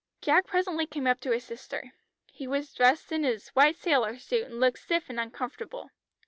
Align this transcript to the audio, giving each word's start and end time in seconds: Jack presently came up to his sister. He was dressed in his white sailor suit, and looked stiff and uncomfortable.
Jack 0.19 0.47
presently 0.47 0.87
came 0.87 1.05
up 1.05 1.19
to 1.19 1.29
his 1.29 1.43
sister. 1.43 1.93
He 2.25 2.47
was 2.47 2.73
dressed 2.73 3.11
in 3.11 3.23
his 3.23 3.49
white 3.49 3.75
sailor 3.77 4.17
suit, 4.17 4.45
and 4.45 4.59
looked 4.59 4.79
stiff 4.79 5.11
and 5.11 5.19
uncomfortable. 5.19 5.91